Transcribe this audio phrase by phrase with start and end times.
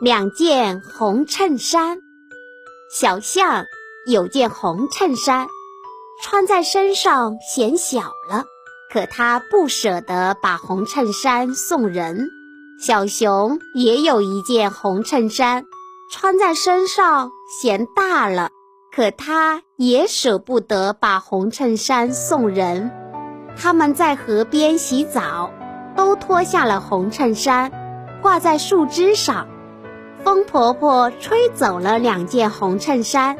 [0.00, 1.98] 两件红衬衫。
[2.92, 3.64] 小象
[4.06, 5.48] 有件红衬衫，
[6.22, 8.44] 穿在身上显小了，
[8.92, 12.28] 可他不舍得把红衬衫送人。
[12.80, 15.64] 小熊也有一件红衬衫，
[16.10, 17.30] 穿在身上
[17.60, 18.50] 嫌大了，
[18.94, 22.90] 可他也舍不得把红衬衫送人。
[23.56, 25.50] 他们在河边洗澡，
[25.96, 27.70] 都脱下了红衬衫，
[28.20, 29.46] 挂在树枝上。
[30.24, 33.36] 风婆婆吹走了两件红衬衫。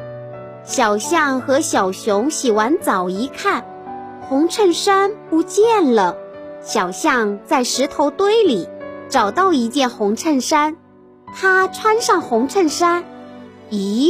[0.63, 3.65] 小象和小熊洗完澡一看，
[4.21, 6.15] 红衬衫不见了。
[6.61, 8.69] 小象在石头堆里
[9.09, 10.75] 找到一件红衬衫，
[11.35, 13.03] 它穿上红衬衫，
[13.69, 14.09] 咦，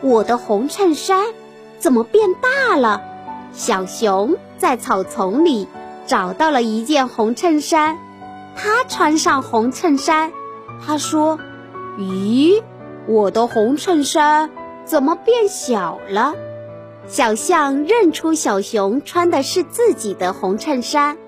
[0.00, 1.26] 我的红衬衫
[1.78, 3.02] 怎么变大了？
[3.52, 5.68] 小熊在草丛里
[6.06, 7.96] 找到了一件红衬衫，
[8.56, 10.32] 他穿上红衬衫，
[10.84, 11.38] 他说
[11.98, 12.62] ：“咦，
[13.06, 14.50] 我的红衬衫
[14.84, 16.34] 怎么变小了？”
[17.06, 21.18] 小象认出小熊穿的是自己的红衬衫，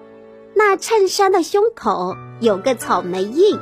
[0.55, 3.59] 那衬衫的胸口有个草莓印。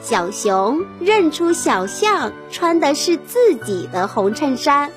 [0.00, 4.90] 小熊认出小象穿的是自己的红衬衫，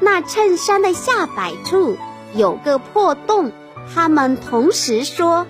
[0.00, 1.96] 那衬衫的下摆处。
[2.34, 3.52] 有个破洞，
[3.94, 5.46] 他们同时说：“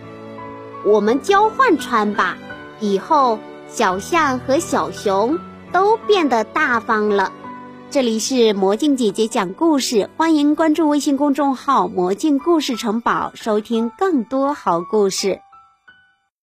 [0.85, 2.39] 我们交换穿吧，
[2.79, 3.39] 以后
[3.75, 5.39] 小象和小熊
[5.73, 7.33] 都变得大方了。”
[7.91, 15.41] 这里是魔镜姐姐讲故事，欢迎关注微信公众号“魔镜故事城堡”，收听更多好故事。